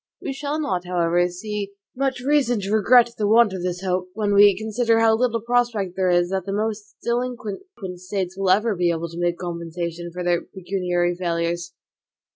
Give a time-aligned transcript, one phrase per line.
[0.19, 4.33] We shall not, however, see much reason to regret the want of this hope, when
[4.33, 7.61] we consider how little prospect there is, that the most delinquent
[7.97, 11.75] States will ever be able to make compensation for their pecuniary failures.